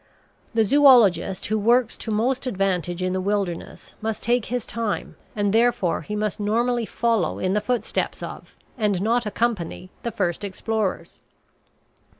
[0.55, 5.53] The zoologist who works to most advantage in the wilderness must take his time, and
[5.53, 11.19] therefore he must normally follow in the footsteps of, and not accompany, the first explorers.